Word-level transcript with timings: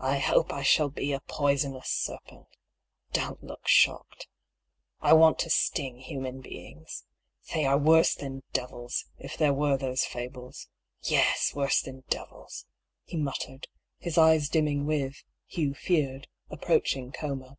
I 0.00 0.18
hope 0.18 0.52
I 0.52 0.64
shall 0.64 0.88
be 0.88 1.12
a 1.12 1.20
poisonous 1.20 1.88
serpent. 1.88 2.48
Don't 3.12 3.44
look 3.44 3.68
shocked. 3.68 4.26
I 5.00 5.12
want 5.12 5.38
to 5.38 5.50
sting 5.50 6.00
human 6.00 6.40
beings. 6.40 7.04
They 7.54 7.64
are 7.64 7.78
worse 7.78 8.12
than 8.16 8.42
devils, 8.52 9.04
if 9.18 9.36
there 9.36 9.54
were 9.54 9.76
those 9.76 10.04
fables. 10.04 10.66
Yes, 11.02 11.54
worse 11.54 11.80
than 11.80 12.02
devils," 12.10 12.66
he 13.04 13.16
muttered, 13.16 13.68
his 13.98 14.18
eyes 14.18 14.48
dimming 14.48 14.84
with, 14.84 15.22
Hugh 15.46 15.74
feared, 15.74 16.26
ap 16.50 16.62
proaching 16.62 17.14
coma. 17.14 17.56